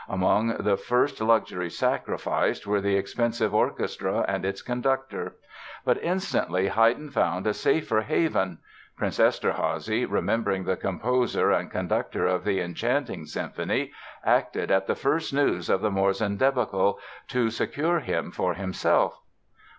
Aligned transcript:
Among 0.09 0.55
the 0.57 0.77
first 0.77 1.21
luxuries 1.21 1.77
sacrificed 1.77 2.65
were 2.65 2.81
the 2.81 2.95
expensive 2.95 3.53
orchestra 3.53 4.25
and 4.27 4.43
its 4.43 4.63
conductor. 4.63 5.35
But 5.85 6.03
instantly 6.03 6.69
Haydn 6.69 7.11
found 7.11 7.45
a 7.45 7.53
safer 7.53 8.01
haven. 8.01 8.57
Prince 8.97 9.19
Eszterházy, 9.19 10.07
remembering 10.09 10.63
the 10.63 10.75
composer 10.75 11.51
and 11.51 11.69
conductor 11.69 12.25
of 12.25 12.43
the 12.45 12.61
enchanting 12.61 13.25
symphony, 13.25 13.91
acted 14.25 14.71
at 14.71 14.87
the 14.87 14.95
first 14.95 15.35
news 15.35 15.69
of 15.69 15.81
the 15.81 15.91
Morzin 15.91 16.35
débacle 16.35 16.97
to 17.27 17.51
secure 17.51 17.99
him 17.99 18.31
for 18.31 18.55
himself. 18.55 19.21